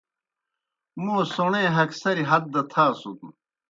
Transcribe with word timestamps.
موں 1.03 1.21
سوݨے 1.35 1.63
ہگسریْ 1.77 2.23
ہت 2.29 2.43
دہ 2.53 2.61
تھاسُن۔ 2.71 3.15